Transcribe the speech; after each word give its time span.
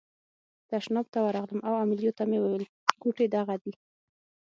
تشناب 0.69 1.05
ته 1.13 1.19
ورغلم 1.21 1.59
او 1.67 1.73
امیلیو 1.83 2.15
ته 2.17 2.23
مې 2.29 2.37
وویل 2.41 2.65
غوټې 3.01 3.25
دغه 3.35 3.55
دي. 3.63 3.73